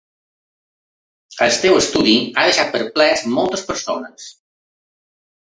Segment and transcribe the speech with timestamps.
[1.47, 4.27] El teu estudi ha deixat perplex moltes persones.